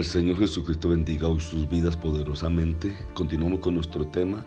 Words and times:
El 0.00 0.06
Señor 0.06 0.38
Jesucristo 0.38 0.88
bendiga 0.88 1.28
hoy 1.28 1.40
sus 1.40 1.68
vidas 1.68 1.94
poderosamente. 1.94 2.96
Continuamos 3.12 3.60
con 3.60 3.74
nuestro 3.74 4.06
tema, 4.06 4.46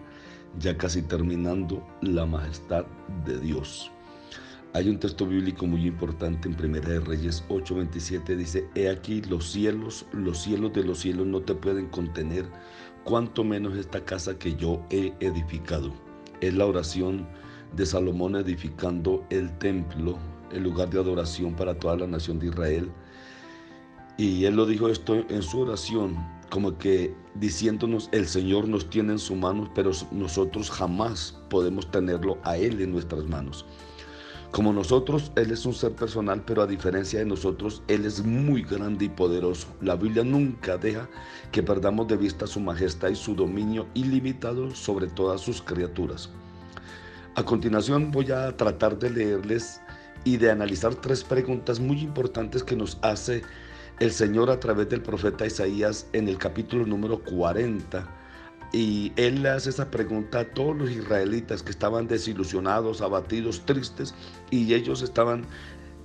ya 0.57 0.75
casi 0.75 1.03
terminando, 1.03 1.85
la 2.01 2.25
majestad 2.25 2.85
de 3.23 3.39
Dios. 3.39 3.91
Hay 4.73 4.89
un 4.89 4.97
texto 4.97 5.27
bíblico 5.27 5.67
muy 5.67 5.85
importante 5.85 6.47
en 6.47 6.55
Primera 6.55 6.89
de 6.89 7.01
Reyes 7.01 7.43
8:27, 7.49 8.35
dice, 8.35 8.67
He 8.73 8.89
aquí 8.89 9.21
los 9.21 9.51
cielos, 9.51 10.07
los 10.11 10.41
cielos 10.41 10.73
de 10.73 10.85
los 10.85 10.97
cielos 10.97 11.27
no 11.27 11.41
te 11.41 11.53
pueden 11.53 11.85
contener, 11.89 12.47
cuanto 13.03 13.43
menos 13.43 13.77
esta 13.77 14.03
casa 14.03 14.39
que 14.39 14.55
yo 14.55 14.83
he 14.89 15.13
edificado. 15.19 15.93
Es 16.41 16.55
la 16.55 16.65
oración 16.65 17.27
de 17.75 17.85
Salomón 17.85 18.35
edificando 18.37 19.23
el 19.29 19.55
templo, 19.59 20.17
el 20.51 20.63
lugar 20.63 20.89
de 20.89 20.99
adoración 20.99 21.53
para 21.53 21.77
toda 21.77 21.97
la 21.97 22.07
nación 22.07 22.39
de 22.39 22.47
Israel 22.47 22.91
y 24.17 24.45
él 24.45 24.55
lo 24.55 24.65
dijo 24.65 24.89
esto 24.89 25.25
en 25.29 25.41
su 25.41 25.61
oración, 25.61 26.17
como 26.49 26.77
que 26.77 27.15
diciéndonos, 27.35 28.09
el 28.11 28.27
Señor 28.27 28.67
nos 28.67 28.89
tiene 28.89 29.13
en 29.13 29.19
sus 29.19 29.35
manos, 29.35 29.69
pero 29.73 29.91
nosotros 30.11 30.69
jamás 30.69 31.35
podemos 31.49 31.89
tenerlo 31.89 32.37
a 32.43 32.57
Él 32.57 32.79
en 32.79 32.91
nuestras 32.91 33.25
manos. 33.25 33.65
Como 34.51 34.71
nosotros, 34.71 35.31
Él 35.35 35.49
es 35.49 35.65
un 35.65 35.73
ser 35.73 35.93
personal, 35.93 36.43
pero 36.45 36.61
a 36.61 36.67
diferencia 36.67 37.17
de 37.17 37.25
nosotros, 37.25 37.81
Él 37.87 38.05
es 38.05 38.23
muy 38.23 38.61
grande 38.61 39.05
y 39.05 39.09
poderoso. 39.09 39.67
La 39.81 39.95
Biblia 39.95 40.23
nunca 40.23 40.77
deja 40.77 41.09
que 41.51 41.63
perdamos 41.63 42.07
de 42.07 42.17
vista 42.17 42.45
su 42.45 42.59
majestad 42.59 43.09
y 43.09 43.15
su 43.15 43.33
dominio 43.33 43.87
ilimitado 43.95 44.69
sobre 44.75 45.07
todas 45.07 45.41
sus 45.41 45.59
criaturas. 45.59 46.29
A 47.33 47.43
continuación 47.43 48.11
voy 48.11 48.31
a 48.31 48.55
tratar 48.55 48.99
de 48.99 49.09
leerles 49.09 49.81
y 50.23 50.37
de 50.37 50.51
analizar 50.51 50.93
tres 50.93 51.23
preguntas 51.23 51.79
muy 51.79 52.01
importantes 52.01 52.63
que 52.63 52.75
nos 52.75 52.99
hace 53.01 53.41
el 53.99 54.11
Señor 54.11 54.49
a 54.49 54.59
través 54.59 54.89
del 54.89 55.01
profeta 55.01 55.45
Isaías 55.45 56.07
en 56.13 56.27
el 56.27 56.37
capítulo 56.37 56.85
número 56.85 57.23
40. 57.23 58.07
Y 58.71 59.13
él 59.17 59.43
le 59.43 59.49
hace 59.49 59.69
esa 59.69 59.91
pregunta 59.91 60.39
a 60.39 60.45
todos 60.45 60.75
los 60.75 60.89
israelitas 60.89 61.61
que 61.61 61.71
estaban 61.71 62.07
desilusionados, 62.07 63.01
abatidos, 63.01 63.65
tristes, 63.65 64.15
y 64.49 64.73
ellos 64.73 65.03
estaban 65.03 65.45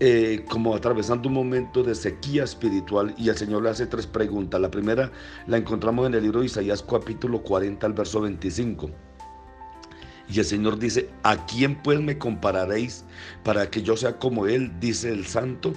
eh, 0.01 0.45
como 0.49 0.77
atravesando 0.77 1.29
un 1.29 1.35
momento 1.35 1.83
de 1.83 1.93
sequía 1.95 2.45
espiritual 2.45 3.15
y 3.19 3.31
el 3.31 3.37
Señor 3.37 3.63
le 3.65 3.71
hace 3.71 3.87
tres 3.87 4.07
preguntas. 4.07 4.61
La 4.61 4.71
primera 4.71 5.11
la 5.47 5.57
encontramos 5.57 6.07
en 6.07 6.15
el 6.15 6.23
libro 6.23 6.41
de 6.41 6.47
Isaías 6.47 6.85
capítulo 6.89 7.43
40 7.43 7.85
al 7.87 7.95
verso 7.95 8.21
25. 8.21 8.91
Y 10.29 10.39
el 10.39 10.45
Señor 10.45 10.79
dice, 10.79 11.09
¿a 11.23 11.47
quién 11.47 11.83
pues 11.83 12.01
me 12.01 12.19
compararéis 12.19 13.05
para 13.43 13.71
que 13.71 13.83
yo 13.83 13.97
sea 13.97 14.19
como 14.19 14.47
Él? 14.47 14.71
Dice 14.79 15.11
el 15.11 15.27
santo. 15.27 15.73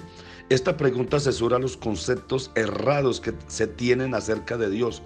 Esta 0.48 0.76
pregunta 0.76 1.16
asesora 1.16 1.58
los 1.58 1.76
conceptos 1.76 2.50
errados 2.54 3.20
que 3.20 3.32
se 3.46 3.66
tienen 3.66 4.14
acerca 4.14 4.56
de 4.56 4.70
Dios. 4.70 5.02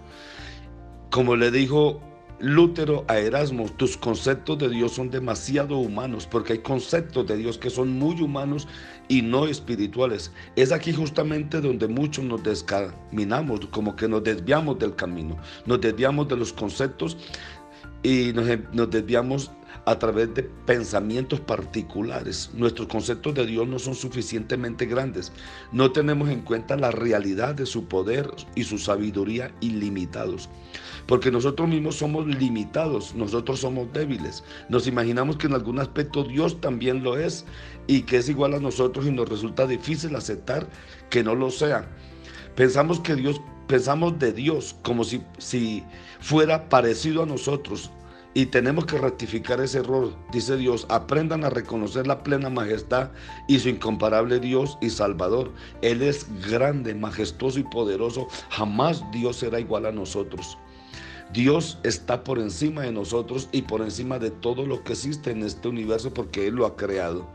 Como 1.11 1.37
le 1.37 1.51
dijo 1.51 2.01
Lutero 2.39 3.05
a 3.09 3.19
Erasmo, 3.19 3.67
tus 3.77 3.97
conceptos 3.97 4.59
de 4.59 4.69
Dios 4.69 4.93
son 4.93 5.11
demasiado 5.11 5.79
humanos, 5.79 6.29
porque 6.31 6.55
hay 6.55 6.59
conceptos 6.59 7.27
de 7.27 7.37
Dios 7.39 7.57
que 7.57 7.71
son 7.71 7.99
muy 7.99 8.21
humanos 8.21 8.69
y 9.09 9.23
no 9.23 9.47
espirituales. 9.47 10.33
Es 10.55 10.71
aquí 10.71 10.93
justamente 10.93 11.61
donde 11.61 11.89
muchos 11.89 12.25
nos 12.25 12.43
descaminamos, 12.43 13.67
como 13.67 13.97
que 13.97 14.07
nos 14.07 14.23
desviamos 14.23 14.79
del 14.79 14.95
camino, 14.95 15.39
nos 15.65 15.81
desviamos 15.81 16.29
de 16.29 16.37
los 16.37 16.53
conceptos 16.53 17.17
y 18.03 18.33
nos, 18.35 18.47
nos 18.73 18.91
desviamos 18.91 19.51
a 19.87 19.99
través 20.01 20.35
de 20.35 20.43
pensamientos 20.43 21.41
particulares. 21.41 22.51
Nuestros 22.55 22.89
conceptos 22.89 23.35
de 23.35 23.47
Dios 23.47 23.69
no 23.69 23.79
son 23.79 23.95
suficientemente 23.95 24.85
grandes. 24.85 25.33
No 25.71 25.93
tenemos 25.93 26.29
en 26.29 26.41
cuenta 26.41 26.77
la 26.77 26.91
realidad 26.91 27.55
de 27.55 27.67
su 27.67 27.87
poder 27.87 28.29
y 28.57 28.65
su 28.65 28.79
sabiduría 28.79 29.55
ilimitados. 29.61 30.49
Porque 31.07 31.31
nosotros 31.31 31.69
mismos 31.69 31.95
somos 31.95 32.27
limitados, 32.27 33.15
nosotros 33.15 33.61
somos 33.61 33.93
débiles. 33.93 34.43
Nos 34.69 34.89
imaginamos 34.89 35.37
que 35.37 35.47
en 35.47 35.55
algún 35.55 35.79
aspecto 35.79 36.25
Dios 36.25 36.61
también 36.61 37.05
lo 37.05 37.17
es 37.17 37.45
y 37.87 38.03
que 38.03 38.17
es 38.17 38.29
igual 38.29 38.55
a 38.55 38.61
nosotros 38.61 39.07
y 39.07 39.13
nos 39.13 39.29
resulta 39.29 39.69
difícil 39.69 40.17
aceptar 40.17 40.69
que 41.11 41.23
no 41.23 41.37
lo 41.37 41.53
sea. 41.53 41.89
Pensamos 42.57 42.99
que 42.99 43.15
Dios, 43.15 43.41
pensamos 43.69 44.19
de 44.19 44.33
Dios 44.33 44.75
como 44.83 45.05
si, 45.05 45.23
si 45.39 45.85
fuera 46.19 46.69
parecido 46.69 47.23
a 47.23 47.27
nosotros 47.27 47.93
y 48.37 48.45
tenemos 48.45 48.85
que 48.85 48.99
rectificar 48.99 49.63
ese 49.63 49.79
error. 49.79 50.13
Dice 50.31 50.59
Dios, 50.59 50.85
aprendan 50.91 51.43
a 51.43 51.49
reconocer 51.49 52.07
la 52.07 52.23
plena 52.23 52.51
majestad 52.51 53.09
y 53.49 53.61
su 53.61 53.71
incomparable 53.71 54.41
Dios 54.41 54.77
y 54.83 54.91
Salvador. 54.91 55.53
Él 55.81 56.03
es 56.03 56.27
grande, 56.47 56.95
majestuoso 56.95 57.59
y 57.59 57.63
poderoso. 57.63 58.29
Jamás 58.51 59.03
Dios 59.11 59.37
será 59.37 59.59
igual 59.59 59.87
a 59.87 59.93
nosotros. 59.93 60.59
Dios 61.33 61.79
está 61.83 62.25
por 62.25 62.39
encima 62.39 62.83
de 62.83 62.93
nosotros 62.93 63.49
y 63.53 63.63
por 63.63 63.81
encima 63.81 64.19
de 64.19 64.31
todo 64.31 64.67
lo 64.67 64.85
que 64.85 64.93
existe 64.93 65.31
en 65.31 65.43
este 65.43 65.69
universo 65.69 66.13
porque 66.13 66.47
Él 66.47 66.57
lo 66.57 66.67
ha 66.67 66.77
creado. 66.77 67.27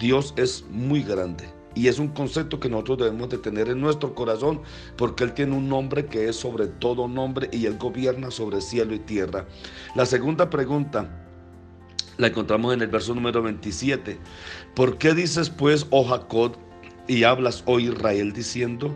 Dios 0.00 0.34
es 0.36 0.64
muy 0.72 1.04
grande. 1.04 1.61
Y 1.74 1.88
es 1.88 1.98
un 1.98 2.08
concepto 2.08 2.60
que 2.60 2.68
nosotros 2.68 2.98
debemos 2.98 3.28
de 3.30 3.38
tener 3.38 3.68
en 3.68 3.80
nuestro 3.80 4.14
corazón, 4.14 4.60
porque 4.96 5.24
Él 5.24 5.32
tiene 5.32 5.56
un 5.56 5.68
nombre 5.68 6.06
que 6.06 6.28
es 6.28 6.36
sobre 6.36 6.66
todo 6.66 7.08
nombre 7.08 7.48
y 7.52 7.66
Él 7.66 7.78
gobierna 7.78 8.30
sobre 8.30 8.60
cielo 8.60 8.94
y 8.94 8.98
tierra. 8.98 9.46
La 9.94 10.06
segunda 10.06 10.50
pregunta 10.50 11.22
la 12.18 12.26
encontramos 12.26 12.74
en 12.74 12.82
el 12.82 12.88
verso 12.88 13.14
número 13.14 13.42
27. 13.42 14.18
¿Por 14.74 14.98
qué 14.98 15.14
dices 15.14 15.50
pues, 15.50 15.86
oh 15.90 16.04
Jacob, 16.04 16.56
y 17.08 17.24
hablas, 17.24 17.62
oh 17.66 17.80
Israel, 17.80 18.32
diciendo, 18.32 18.94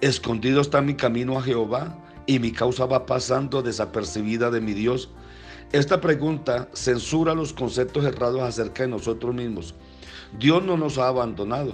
escondido 0.00 0.60
está 0.60 0.82
mi 0.82 0.94
camino 0.94 1.38
a 1.38 1.42
Jehová 1.42 1.96
y 2.26 2.38
mi 2.38 2.50
causa 2.50 2.86
va 2.86 3.06
pasando 3.06 3.62
desapercibida 3.62 4.50
de 4.50 4.60
mi 4.60 4.74
Dios? 4.74 5.10
Esta 5.72 6.00
pregunta 6.00 6.68
censura 6.74 7.34
los 7.34 7.52
conceptos 7.52 8.04
errados 8.04 8.42
acerca 8.42 8.82
de 8.82 8.88
nosotros 8.88 9.34
mismos. 9.34 9.74
Dios 10.38 10.62
no 10.62 10.76
nos 10.76 10.98
ha 10.98 11.08
abandonado. 11.08 11.72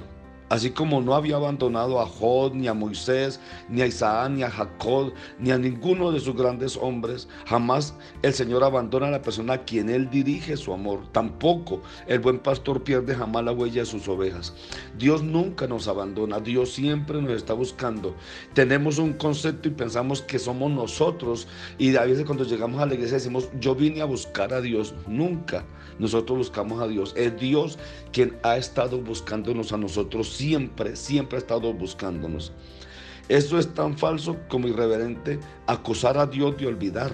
Así 0.52 0.68
como 0.68 1.00
no 1.00 1.14
había 1.14 1.36
abandonado 1.36 1.98
a 1.98 2.04
Jod, 2.04 2.52
ni 2.52 2.68
a 2.68 2.74
Moisés, 2.74 3.40
ni 3.70 3.80
a 3.80 3.86
Isaac, 3.86 4.32
ni 4.32 4.42
a 4.42 4.50
Jacob, 4.50 5.14
ni 5.38 5.50
a 5.50 5.56
ninguno 5.56 6.12
de 6.12 6.20
sus 6.20 6.36
grandes 6.36 6.76
hombres, 6.76 7.26
jamás 7.46 7.94
el 8.20 8.34
Señor 8.34 8.62
abandona 8.62 9.08
a 9.08 9.12
la 9.12 9.22
persona 9.22 9.54
a 9.54 9.64
quien 9.64 9.88
Él 9.88 10.10
dirige 10.10 10.58
su 10.58 10.74
amor. 10.74 11.10
Tampoco 11.10 11.80
el 12.06 12.18
buen 12.18 12.38
pastor 12.38 12.84
pierde 12.84 13.14
jamás 13.14 13.44
la 13.44 13.52
huella 13.52 13.80
de 13.80 13.86
sus 13.86 14.06
ovejas. 14.08 14.52
Dios 14.98 15.22
nunca 15.22 15.66
nos 15.66 15.88
abandona, 15.88 16.38
Dios 16.38 16.70
siempre 16.74 17.22
nos 17.22 17.32
está 17.32 17.54
buscando. 17.54 18.14
Tenemos 18.52 18.98
un 18.98 19.14
concepto 19.14 19.68
y 19.68 19.72
pensamos 19.72 20.20
que 20.20 20.38
somos 20.38 20.70
nosotros 20.70 21.48
y 21.78 21.96
a 21.96 22.04
veces 22.04 22.26
cuando 22.26 22.44
llegamos 22.44 22.78
a 22.82 22.84
la 22.84 22.92
iglesia 22.92 23.16
decimos, 23.16 23.48
yo 23.58 23.74
vine 23.74 24.02
a 24.02 24.04
buscar 24.04 24.52
a 24.52 24.60
Dios. 24.60 24.94
Nunca 25.06 25.64
nosotros 25.98 26.36
buscamos 26.36 26.82
a 26.82 26.88
Dios. 26.88 27.14
Es 27.16 27.40
Dios 27.40 27.78
quien 28.12 28.36
ha 28.42 28.58
estado 28.58 28.98
buscándonos 29.00 29.72
a 29.72 29.78
nosotros 29.78 30.41
siempre, 30.42 30.96
siempre 30.96 31.36
ha 31.36 31.38
estado 31.38 31.72
buscándonos. 31.72 32.52
Eso 33.28 33.60
es 33.60 33.72
tan 33.74 33.96
falso 33.96 34.36
como 34.48 34.66
irreverente 34.66 35.38
acusar 35.68 36.18
a 36.18 36.26
Dios 36.26 36.56
de 36.56 36.66
olvidar, 36.66 37.12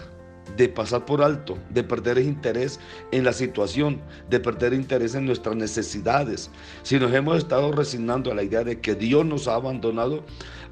de 0.57 0.67
pasar 0.71 1.05
por 1.05 1.21
alto, 1.21 1.59
de 1.69 1.85
perder 1.85 2.17
interés 2.17 2.81
en 3.13 3.25
la 3.25 3.35
situación, 3.35 4.01
de 4.31 4.41
perder 4.41 4.73
interés 4.73 5.15
en 5.15 5.27
nuestras 5.27 5.57
necesidades. 5.57 6.51
Si 6.83 6.99
nos 6.99 7.13
hemos 7.13 7.37
estado 7.37 7.71
resignando 7.71 8.33
a 8.33 8.35
la 8.35 8.45
idea 8.45 8.65
de 8.65 8.81
que 8.81 8.95
Dios 8.95 9.27
nos 9.27 9.47
ha 9.47 9.57
abandonado 9.57 10.25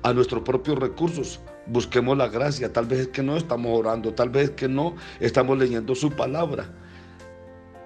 a 0.03 0.15
nuestros 0.15 0.43
propios 0.43 0.79
recursos, 0.79 1.41
busquemos 1.67 2.17
la 2.17 2.29
gracia. 2.29 2.73
Tal 2.73 2.87
vez 2.87 3.01
es 3.01 3.09
que 3.09 3.23
no 3.23 3.37
estamos 3.37 3.79
orando, 3.79 4.15
tal 4.15 4.31
vez 4.31 4.45
es 4.45 4.51
que 4.53 4.69
no 4.69 4.95
estamos 5.21 5.59
leyendo 5.59 5.95
su 5.95 6.11
palabra. 6.11 6.73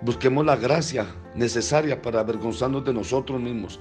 Busquemos 0.03 0.47
la 0.47 0.57
gracia 0.57 1.07
necesaria 1.35 2.01
para 2.01 2.21
avergonzarnos 2.21 2.85
de 2.85 2.95
nosotros 2.95 3.41
mismos. 3.41 3.81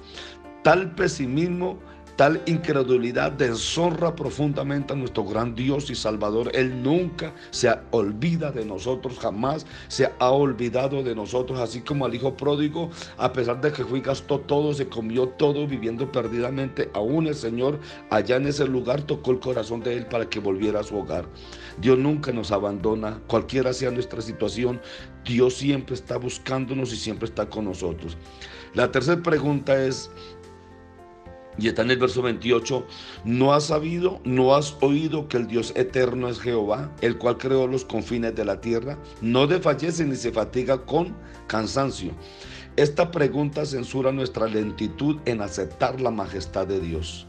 Tal 0.64 0.94
pesimismo 0.96 1.80
Tal 2.20 2.42
incredulidad 2.48 3.32
deshonra 3.32 4.14
profundamente 4.14 4.92
a 4.92 4.96
nuestro 4.98 5.24
gran 5.24 5.56
Dios 5.56 5.90
y 5.90 5.96
Salvador. 5.96 6.52
Él 6.54 6.84
nunca 6.84 7.34
se 7.50 7.74
olvida 7.92 8.52
de 8.52 8.66
nosotros, 8.66 9.18
jamás 9.20 9.66
se 9.88 10.12
ha 10.20 10.30
olvidado 10.30 11.02
de 11.02 11.16
nosotros, 11.16 11.62
así 11.62 11.80
como 11.80 12.06
al 12.06 12.14
hijo 12.14 12.36
pródigo, 12.36 12.90
a 13.18 13.32
pesar 13.32 13.62
de 13.62 13.72
que 13.72 13.86
fue 13.86 14.02
gastó 14.02 14.42
todo, 14.42 14.74
se 14.74 14.90
comió 14.90 15.30
todo, 15.30 15.66
viviendo 15.66 16.12
perdidamente, 16.12 16.92
aún 16.94 17.28
el 17.28 17.36
Señor 17.36 17.80
allá 18.10 18.36
en 18.36 18.48
ese 18.48 18.68
lugar 18.68 19.02
tocó 19.04 19.32
el 19.32 19.40
corazón 19.40 19.80
de 19.80 19.96
él 19.96 20.06
para 20.08 20.30
que 20.30 20.42
volviera 20.42 20.82
a 20.82 20.84
su 20.84 20.98
hogar. 20.98 21.26
Dios 21.80 21.98
nunca 21.98 22.34
nos 22.34 22.52
abandona, 22.52 23.22
cualquiera 23.28 23.72
sea 23.72 23.92
nuestra 23.92 24.20
situación, 24.20 24.82
Dios 25.24 25.54
siempre 25.54 25.96
está 25.96 26.18
buscándonos 26.18 26.92
y 26.92 26.98
siempre 26.98 27.30
está 27.30 27.50
con 27.50 27.64
nosotros. 27.64 28.18
La 28.74 28.92
tercera 28.92 29.24
pregunta 29.24 29.84
es, 29.84 30.12
y 31.62 31.68
está 31.68 31.82
en 31.82 31.92
el 31.92 31.98
verso 31.98 32.22
28, 32.22 32.86
¿no 33.26 33.54
has 33.54 33.66
sabido, 33.66 34.20
no 34.24 34.56
has 34.56 34.78
oído 34.82 35.28
que 35.28 35.38
el 35.38 35.48
Dios 35.48 35.74
eterno 35.76 36.30
es 36.30 36.40
Jehová, 36.40 36.92
el 37.02 37.18
cual 37.18 37.38
creó 37.38 37.68
los 37.68 37.86
confines 37.86 38.36
de 38.36 38.46
la 38.46 38.62
tierra? 38.62 38.98
No 39.22 39.48
desfallece 39.48 40.06
ni 40.06 40.16
se 40.16 40.32
fatiga 40.32 40.86
con 40.86 41.16
cansancio. 41.48 42.12
Esta 42.76 43.12
pregunta 43.12 43.66
censura 43.66 44.12
nuestra 44.12 44.48
lentitud 44.48 45.18
en 45.26 45.42
aceptar 45.42 46.00
la 46.00 46.12
majestad 46.12 46.66
de 46.68 46.80
Dios, 46.80 47.28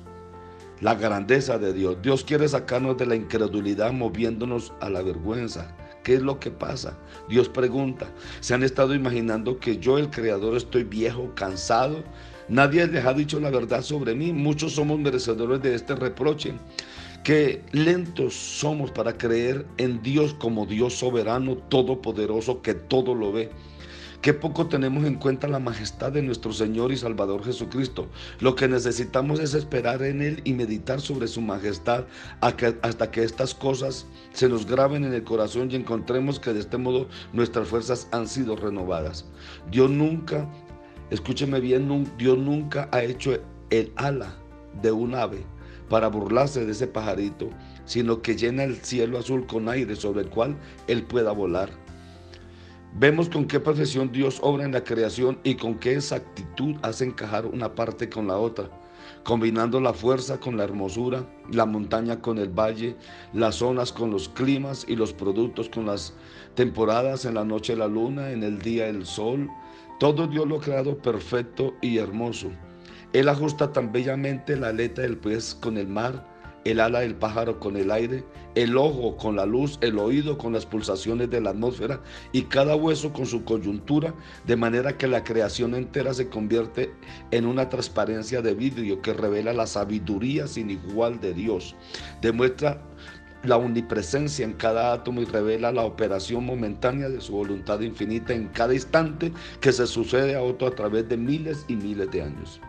la 0.81 0.95
grandeza 0.95 1.59
de 1.59 1.73
Dios. 1.73 1.97
Dios 2.03 2.25
quiere 2.25 2.47
sacarnos 2.49 2.97
de 2.97 3.07
la 3.07 3.17
incredulidad 3.17 3.93
moviéndonos 3.93 4.73
a 4.81 4.89
la 4.89 5.03
vergüenza. 5.03 5.75
¿Qué 6.03 6.15
es 6.15 6.23
lo 6.23 6.41
que 6.41 6.51
pasa? 6.51 6.97
Dios 7.29 7.49
pregunta, 7.49 8.07
¿se 8.41 8.55
han 8.55 8.63
estado 8.63 8.95
imaginando 8.95 9.59
que 9.59 9.79
yo, 9.79 9.99
el 9.99 10.11
Creador, 10.11 10.57
estoy 10.57 10.85
viejo, 10.85 11.33
cansado? 11.35 12.03
Nadie 12.49 12.87
les 12.89 13.05
ha 13.05 13.15
dicho 13.15 13.39
la 13.39 13.51
verdad 13.51 13.83
sobre 13.83 14.15
mí. 14.15 14.33
Muchos 14.33 14.73
somos 14.73 14.99
merecedores 14.99 15.63
de 15.63 15.75
este 15.75 15.95
reproche. 15.95 16.55
Que 17.23 17.63
lentos 17.71 18.35
somos 18.35 18.91
para 18.91 19.17
creer 19.17 19.67
en 19.77 20.03
Dios 20.03 20.35
como 20.35 20.67
Dios 20.67 20.95
soberano, 20.95 21.57
todopoderoso, 21.57 22.61
que 22.63 22.75
todo 22.75 23.15
lo 23.15 23.31
ve. 23.31 23.51
Qué 24.23 24.35
poco 24.35 24.67
tenemos 24.67 25.05
en 25.05 25.15
cuenta 25.15 25.49
la 25.49 25.59
majestad 25.59 26.13
de 26.13 26.23
nuestro 26.23 26.53
Señor 26.53 26.93
y 26.93 26.97
Salvador 26.99 27.43
Jesucristo. 27.43 28.09
Lo 28.41 28.55
que 28.55 28.69
necesitamos 28.69 29.41
es 29.41 29.55
esperar 29.55 30.03
en 30.03 30.21
Él 30.21 30.43
y 30.45 30.53
meditar 30.53 31.01
sobre 31.01 31.27
su 31.27 31.41
majestad 31.41 32.05
hasta 32.41 33.11
que 33.11 33.25
estas 33.25 33.55
cosas 33.55 34.07
se 34.35 34.49
nos 34.49 34.67
graben 34.67 35.05
en 35.05 35.15
el 35.15 35.25
corazón 35.25 35.71
y 35.71 35.77
encontremos 35.77 36.39
que 36.39 36.53
de 36.53 36.61
este 36.61 36.77
modo 36.77 37.09
nuestras 37.33 37.69
fuerzas 37.69 38.09
han 38.13 38.29
sido 38.29 38.57
renovadas. 38.57 39.25
Dios 39.71 39.91
nunca 39.91 40.47
Escúcheme 41.11 41.59
bien, 41.59 42.09
Dios 42.19 42.39
nunca 42.39 42.89
ha 42.93 43.03
hecho 43.03 43.37
el 43.71 43.93
ala 43.97 44.37
de 44.81 44.93
un 44.93 45.17
ave 45.17 45.43
para 45.89 46.07
burlarse 46.07 46.65
de 46.65 46.71
ese 46.71 46.87
pajarito, 46.87 47.51
sino 47.85 48.23
que 48.23 48.37
llena 48.37 48.63
el 48.63 48.77
cielo 48.77 49.19
azul 49.19 49.45
con 49.49 49.69
aire 49.69 49.97
sobre 49.97 50.21
el 50.21 50.31
cual 50.31 50.57
él 50.87 51.03
pueda 51.03 51.33
volar. 51.33 51.71
Vemos 52.93 53.29
con 53.29 53.47
qué 53.47 53.61
perfección 53.61 54.11
Dios 54.11 54.41
obra 54.43 54.65
en 54.65 54.73
la 54.73 54.83
creación 54.83 55.39
y 55.45 55.55
con 55.55 55.79
qué 55.79 55.95
exactitud 55.95 56.75
hace 56.83 57.05
encajar 57.05 57.47
una 57.47 57.75
parte 57.75 58.11
con 58.11 58.27
la 58.27 58.37
otra, 58.37 58.69
combinando 59.23 59.81
la 59.81 59.93
fuerza 59.93 60.41
con 60.41 60.57
la 60.57 60.65
hermosura, 60.65 61.25
la 61.53 61.67
montaña 61.67 62.21
con 62.21 62.39
el 62.39 62.49
valle, 62.49 62.97
las 63.33 63.57
zonas 63.57 63.93
con 63.93 64.11
los 64.11 64.29
climas 64.29 64.85
y 64.89 64.97
los 64.97 65.13
productos 65.13 65.69
con 65.69 65.87
las 65.87 66.15
temporadas, 66.57 67.25
en 67.25 67.35
la 67.35 67.45
noche 67.45 67.77
la 67.77 67.87
luna, 67.87 68.33
en 68.33 68.43
el 68.43 68.61
día 68.61 68.89
el 68.89 69.07
sol, 69.07 69.49
todo 70.01 70.27
Dios 70.27 70.49
lo 70.49 70.57
ha 70.57 70.61
creado 70.61 70.99
perfecto 70.99 71.75
y 71.81 71.99
hermoso. 71.99 72.51
Él 73.13 73.29
ajusta 73.29 73.73
tan 73.73 73.93
bellamente 73.93 74.57
la 74.57 74.69
aleta 74.69 75.03
del 75.03 75.17
pez 75.17 75.55
con 75.55 75.79
el 75.79 75.87
mar, 75.87 76.27
el 76.65 76.81
ala 76.81 77.01
del 77.01 77.15
pájaro 77.15 77.59
con 77.59 77.77
el 77.77 77.91
aire, 77.91 78.25
el 78.55 78.77
ojo 78.77 79.17
con 79.17 79.37
la 79.37 79.47
luz, 79.47 79.79
el 79.81 79.99
oído 79.99 80.37
con 80.37 80.53
las 80.53 80.67
pulsaciones 80.67 81.31
de 81.31 81.41
la 81.41 81.51
atmósfera 81.51 82.01
y 82.33 82.43
cada 82.43 82.77
hueso 82.77 83.13
con 83.13 83.27
su 83.27 83.45
coyuntura, 83.45 84.15
de 84.47 84.57
manera 84.57 84.97
que 84.97 85.07
la 85.07 85.25
creación 85.25 85.75
entera 85.75 86.13
se 86.15 86.29
convierte 86.29 86.93
en 87.31 87.47
una 87.47 87.69
transparencia 87.69 88.43
de 88.43 88.55
vidrio 88.55 89.01
que 89.03 89.15
revela 89.15 89.53
la 89.53 89.67
sabiduría 89.67 90.47
sin 90.47 90.71
igual 90.71 91.21
de 91.21 91.33
Dios. 91.33 91.75
Demuestra 92.21 92.83
la 93.43 93.57
omnipresencia 93.57 94.45
en 94.45 94.53
cada 94.53 94.93
átomo 94.93 95.23
y 95.23 95.25
revela 95.25 95.73
la 95.73 95.85
operación 95.85 96.45
momentánea 96.45 97.09
de 97.09 97.21
su 97.21 97.33
voluntad 97.33 97.81
infinita 97.81 98.35
en 98.35 98.49
cada 98.49 98.75
instante 98.75 99.33
que 99.61 99.73
se 99.73 99.87
sucede 99.87 100.35
a 100.35 100.43
otro 100.43 100.69
a 100.69 100.75
través 100.75 101.09
de 101.09 101.17
miles 101.17 101.65
y 101.69 101.77
miles 101.77 102.11
de 102.11 102.23
años. 102.23 102.61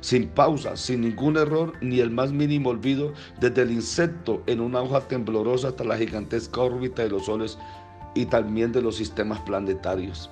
Sin 0.00 0.28
pausa, 0.28 0.76
sin 0.76 1.02
ningún 1.02 1.36
error 1.36 1.72
ni 1.80 2.00
el 2.00 2.10
más 2.10 2.32
mínimo 2.32 2.70
olvido, 2.70 3.12
desde 3.40 3.62
el 3.62 3.72
insecto 3.72 4.42
en 4.46 4.60
una 4.60 4.82
hoja 4.82 5.00
temblorosa 5.00 5.68
hasta 5.68 5.84
la 5.84 5.98
gigantesca 5.98 6.60
órbita 6.60 7.02
de 7.02 7.10
los 7.10 7.26
soles 7.26 7.58
y 8.14 8.26
también 8.26 8.72
de 8.72 8.82
los 8.82 8.96
sistemas 8.96 9.40
planetarios. 9.40 10.30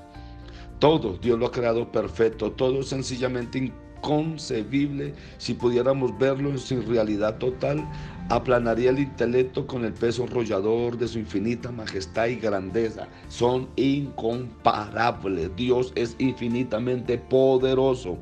Todo 0.78 1.16
Dios 1.18 1.38
lo 1.38 1.46
ha 1.46 1.52
creado 1.52 1.90
perfecto, 1.90 2.52
todo 2.52 2.82
sencillamente 2.82 3.58
inconcebible 4.04 5.14
si 5.38 5.54
pudiéramos 5.54 6.18
verlo 6.18 6.50
en 6.50 6.58
su 6.58 6.82
realidad 6.82 7.38
total 7.38 7.88
aplanaría 8.28 8.90
el 8.90 8.98
intelecto 8.98 9.66
con 9.66 9.84
el 9.84 9.92
peso 9.92 10.24
enrollador 10.24 10.96
de 10.96 11.08
su 11.08 11.18
infinita 11.18 11.70
majestad 11.70 12.26
y 12.26 12.36
grandeza. 12.36 13.08
Son 13.28 13.68
incomparables. 13.76 15.54
Dios 15.56 15.92
es 15.94 16.16
infinitamente 16.18 17.18
poderoso. 17.18 18.18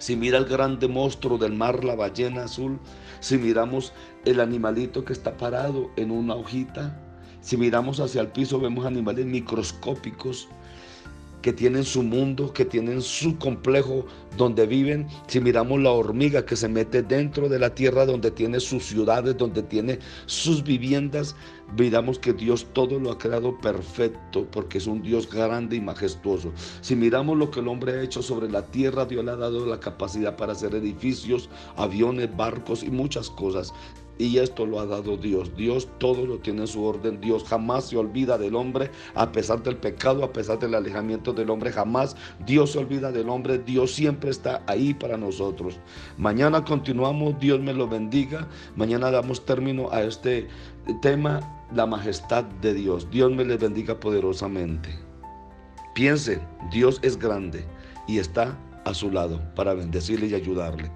Si 0.00 0.16
mira 0.16 0.38
el 0.38 0.46
grande 0.46 0.88
monstruo 0.88 1.36
del 1.36 1.52
mar, 1.52 1.84
la 1.84 1.94
ballena 1.94 2.44
azul, 2.44 2.80
si 3.20 3.36
miramos 3.36 3.92
el 4.24 4.40
animalito 4.40 5.04
que 5.04 5.12
está 5.12 5.36
parado 5.36 5.90
en 5.96 6.10
una 6.10 6.34
hojita, 6.34 6.98
si 7.42 7.58
miramos 7.58 8.00
hacia 8.00 8.22
el 8.22 8.28
piso 8.28 8.58
vemos 8.58 8.86
animales 8.86 9.26
microscópicos 9.26 10.48
que 11.42 11.52
tienen 11.52 11.84
su 11.84 12.02
mundo, 12.02 12.52
que 12.52 12.64
tienen 12.64 13.02
su 13.02 13.38
complejo 13.38 14.04
donde 14.36 14.66
viven. 14.66 15.06
Si 15.26 15.40
miramos 15.40 15.80
la 15.80 15.90
hormiga 15.90 16.44
que 16.44 16.56
se 16.56 16.68
mete 16.68 17.02
dentro 17.02 17.48
de 17.48 17.58
la 17.58 17.74
tierra, 17.74 18.06
donde 18.06 18.30
tiene 18.30 18.60
sus 18.60 18.84
ciudades, 18.84 19.36
donde 19.36 19.62
tiene 19.62 19.98
sus 20.26 20.62
viviendas, 20.62 21.34
miramos 21.76 22.18
que 22.18 22.32
Dios 22.32 22.66
todo 22.72 22.98
lo 22.98 23.10
ha 23.10 23.18
creado 23.18 23.58
perfecto, 23.58 24.46
porque 24.50 24.78
es 24.78 24.86
un 24.86 25.02
Dios 25.02 25.30
grande 25.30 25.76
y 25.76 25.80
majestuoso. 25.80 26.52
Si 26.80 26.96
miramos 26.96 27.36
lo 27.38 27.50
que 27.50 27.60
el 27.60 27.68
hombre 27.68 27.92
ha 27.92 28.02
hecho 28.02 28.22
sobre 28.22 28.50
la 28.50 28.66
tierra, 28.66 29.04
Dios 29.04 29.24
le 29.24 29.30
ha 29.30 29.36
dado 29.36 29.66
la 29.66 29.80
capacidad 29.80 30.36
para 30.36 30.52
hacer 30.52 30.74
edificios, 30.74 31.48
aviones, 31.76 32.34
barcos 32.36 32.82
y 32.82 32.90
muchas 32.90 33.30
cosas. 33.30 33.72
Y 34.20 34.36
esto 34.36 34.66
lo 34.66 34.80
ha 34.80 34.84
dado 34.84 35.16
Dios. 35.16 35.56
Dios 35.56 35.88
todo 35.96 36.26
lo 36.26 36.38
tiene 36.40 36.60
en 36.60 36.66
su 36.66 36.84
orden. 36.84 37.22
Dios 37.22 37.42
jamás 37.44 37.88
se 37.88 37.96
olvida 37.96 38.36
del 38.36 38.54
hombre, 38.54 38.90
a 39.14 39.32
pesar 39.32 39.62
del 39.62 39.78
pecado, 39.78 40.22
a 40.22 40.30
pesar 40.30 40.58
del 40.58 40.74
alejamiento 40.74 41.32
del 41.32 41.48
hombre. 41.48 41.72
Jamás 41.72 42.14
Dios 42.44 42.72
se 42.72 42.78
olvida 42.80 43.12
del 43.12 43.30
hombre. 43.30 43.58
Dios 43.58 43.92
siempre 43.92 44.28
está 44.28 44.62
ahí 44.66 44.92
para 44.92 45.16
nosotros. 45.16 45.80
Mañana 46.18 46.62
continuamos. 46.62 47.40
Dios 47.40 47.60
me 47.60 47.72
lo 47.72 47.88
bendiga. 47.88 48.46
Mañana 48.76 49.10
damos 49.10 49.46
término 49.46 49.90
a 49.90 50.02
este 50.02 50.48
tema, 51.00 51.40
la 51.74 51.86
majestad 51.86 52.44
de 52.60 52.74
Dios. 52.74 53.10
Dios 53.10 53.32
me 53.32 53.46
le 53.46 53.56
bendiga 53.56 53.98
poderosamente. 53.98 54.90
Piense, 55.94 56.42
Dios 56.70 57.00
es 57.00 57.18
grande 57.18 57.64
y 58.06 58.18
está 58.18 58.54
a 58.84 58.92
su 58.92 59.10
lado 59.10 59.40
para 59.54 59.72
bendecirle 59.72 60.26
y 60.26 60.34
ayudarle. 60.34 60.90